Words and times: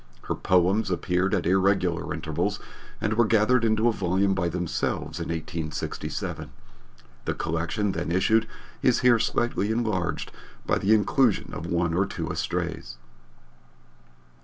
Her 0.23 0.33
poems 0.33 0.89
appeared 0.89 1.35
at 1.35 1.45
irregular 1.45 2.11
intervals 2.11 2.59
and 2.99 3.13
were 3.13 3.25
gathered 3.25 3.63
into 3.63 3.87
a 3.87 3.91
volume 3.91 4.33
by 4.33 4.49
themselves 4.49 5.19
in 5.19 5.27
1867. 5.29 6.49
The 7.25 7.35
collection 7.35 7.91
then 7.91 8.11
issued 8.11 8.47
is 8.81 9.01
here 9.01 9.19
slightly 9.19 9.69
enlarged 9.71 10.31
by 10.65 10.79
the 10.79 10.95
inclusion 10.95 11.53
of 11.53 11.67
one 11.67 11.93
or 11.93 12.07
two 12.07 12.31
estrays. 12.31 12.97